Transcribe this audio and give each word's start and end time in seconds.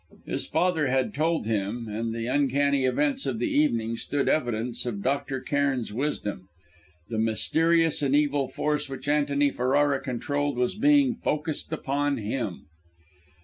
His 0.25 0.47
father 0.47 0.87
had 0.87 1.13
told 1.13 1.45
him, 1.45 1.87
and 1.87 2.11
the 2.11 2.25
uncanny 2.25 2.85
events 2.85 3.27
of 3.27 3.37
the 3.37 3.51
evening 3.51 3.97
stood 3.97 4.27
evidence 4.27 4.83
of 4.87 5.03
Dr. 5.03 5.39
Cairn's 5.41 5.93
wisdom. 5.93 6.49
The 7.09 7.19
mysterious 7.19 8.01
and 8.01 8.15
evil 8.15 8.47
force 8.47 8.89
which 8.89 9.07
Antony 9.07 9.51
Ferrara 9.51 9.99
controlled 9.99 10.57
was 10.57 10.73
being 10.73 11.13
focussed 11.17 11.71
upon 11.71 12.17
him! 12.17 12.65